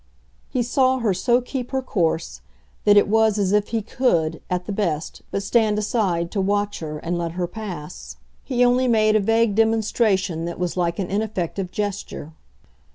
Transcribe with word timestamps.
He 0.49 0.63
saw 0.63 0.97
her 0.97 1.13
so 1.13 1.41
keep 1.41 1.69
her 1.69 1.83
course 1.83 2.41
that 2.85 2.97
it 2.97 3.07
was 3.07 3.37
as 3.37 3.51
if 3.51 3.67
he 3.67 3.83
could, 3.83 4.41
at 4.49 4.65
the 4.65 4.71
best, 4.71 5.21
but 5.29 5.43
stand 5.43 5.77
aside 5.77 6.31
to 6.31 6.41
watch 6.41 6.79
her 6.79 6.97
and 6.97 7.19
let 7.19 7.33
her 7.33 7.45
pass; 7.45 8.17
he 8.43 8.65
only 8.65 8.87
made 8.87 9.15
a 9.15 9.19
vague 9.19 9.53
demonstration 9.53 10.45
that 10.45 10.57
was 10.57 10.75
like 10.75 10.97
an 10.97 11.11
ineffective 11.11 11.69
gesture. 11.71 12.31